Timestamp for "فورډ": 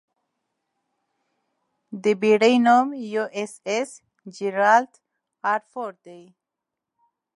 5.71-6.01